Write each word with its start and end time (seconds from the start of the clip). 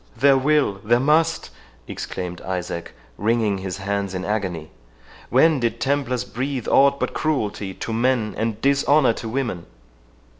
"There 0.17 0.35
will, 0.35 0.81
there 0.83 0.99
must!" 0.99 1.51
exclaimed 1.87 2.41
Isaac, 2.41 2.93
wringing 3.19 3.59
his 3.59 3.77
hands 3.77 4.15
in 4.15 4.25
agony; 4.25 4.71
"when 5.29 5.59
did 5.59 5.79
Templars 5.79 6.23
breathe 6.23 6.67
aught 6.67 6.99
but 6.99 7.13
cruelty 7.13 7.75
to 7.75 7.93
men, 7.93 8.33
and 8.35 8.59
dishonour 8.61 9.13
to 9.13 9.29
women!" 9.29 9.67